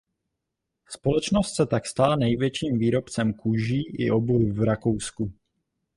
[0.89, 5.31] Společnost se tak stala největším výrobcem kůží i obuvi v Rakousku.